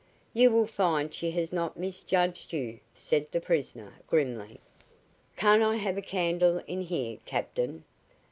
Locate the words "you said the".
2.53-3.39